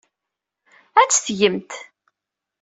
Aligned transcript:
Ad 0.99 1.09
tt-tgemt. 1.09 1.71